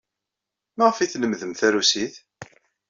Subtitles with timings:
[0.77, 2.15] Maɣef ay tlemdem tarusit?